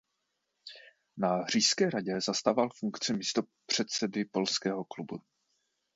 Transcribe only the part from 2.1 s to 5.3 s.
zastával funkci místopředsedy Polského klubu.